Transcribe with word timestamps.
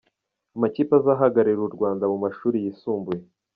Amakipe 0.55 0.91
azahagararira 0.99 1.61
u 1.67 1.73
Rwanda 1.75 2.03
mu 2.11 2.17
mashuri 2.23 2.57
yisumbuye. 2.63 3.21